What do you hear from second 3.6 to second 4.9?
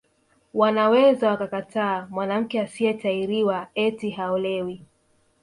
eti haolewi